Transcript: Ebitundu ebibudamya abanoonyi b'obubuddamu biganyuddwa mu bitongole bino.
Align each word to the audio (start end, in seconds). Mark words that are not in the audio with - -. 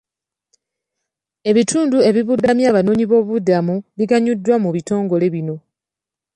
Ebitundu 1.49 1.97
ebibudamya 2.09 2.65
abanoonyi 2.69 3.05
b'obubuddamu 3.07 3.75
biganyuddwa 3.97 4.55
mu 4.63 4.69
bitongole 4.75 5.25
bino. 5.33 5.55